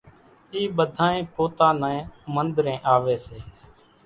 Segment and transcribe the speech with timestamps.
[0.53, 1.99] اِي ٻڌانئين پوتا نين
[2.33, 3.37] منۮرين آوي سي